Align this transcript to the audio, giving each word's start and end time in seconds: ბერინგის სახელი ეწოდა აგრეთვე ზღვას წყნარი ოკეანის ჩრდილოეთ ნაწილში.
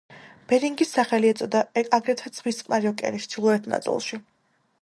ბერინგის 0.51 0.93
სახელი 0.97 1.29
ეწოდა 1.33 1.61
აგრეთვე 1.99 2.33
ზღვას 2.39 2.61
წყნარი 2.63 2.93
ოკეანის 2.93 3.31
ჩრდილოეთ 3.35 3.73
ნაწილში. 3.75 4.25